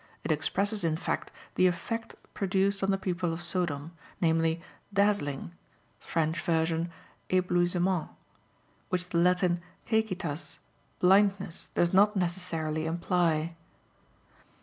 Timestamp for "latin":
9.19-9.61